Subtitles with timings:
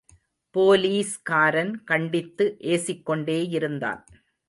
[0.55, 4.01] போலீஸ்காரன் கண்டித்து ஏசிக்கொண்டேயிருந்தான்.